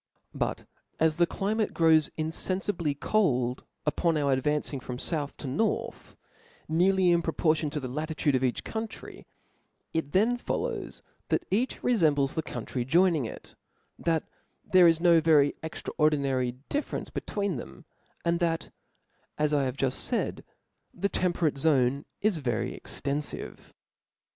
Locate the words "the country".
12.33-12.83